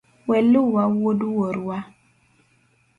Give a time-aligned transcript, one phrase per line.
[0.29, 1.77] Weluwa wuod wuorwa.